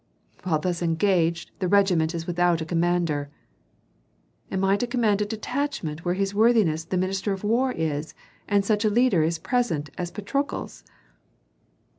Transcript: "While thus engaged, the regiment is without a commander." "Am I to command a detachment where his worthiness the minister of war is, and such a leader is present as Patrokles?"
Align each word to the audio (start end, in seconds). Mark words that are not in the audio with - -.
"While 0.41 0.57
thus 0.57 0.81
engaged, 0.81 1.51
the 1.59 1.67
regiment 1.67 2.15
is 2.15 2.25
without 2.25 2.59
a 2.59 2.65
commander." 2.65 3.29
"Am 4.49 4.63
I 4.63 4.75
to 4.77 4.87
command 4.87 5.21
a 5.21 5.25
detachment 5.25 6.03
where 6.03 6.15
his 6.15 6.33
worthiness 6.33 6.83
the 6.85 6.97
minister 6.97 7.33
of 7.33 7.43
war 7.43 7.71
is, 7.71 8.15
and 8.47 8.65
such 8.65 8.83
a 8.83 8.89
leader 8.89 9.21
is 9.21 9.37
present 9.37 9.91
as 9.99 10.09
Patrokles?" 10.11 10.83